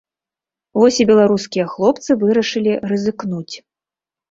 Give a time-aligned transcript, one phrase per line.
[0.79, 3.55] Вось і беларускія хлопцы вырашылі рызыкнуць.